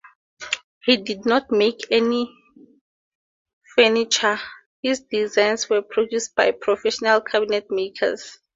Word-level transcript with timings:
He 0.83 0.97
did 0.97 1.27
not 1.27 1.51
make 1.51 1.81
any 1.91 2.35
furniture; 3.75 4.39
his 4.81 5.01
designs 5.01 5.69
were 5.69 5.83
produced 5.83 6.33
by 6.33 6.49
professional 6.53 7.21
cabinet 7.21 7.69
makers. 7.69 8.39